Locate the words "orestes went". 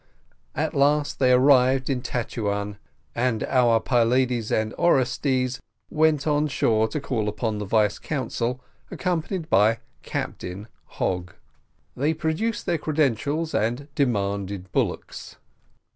4.75-6.25